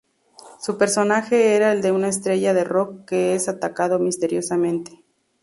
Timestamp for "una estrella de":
1.91-2.63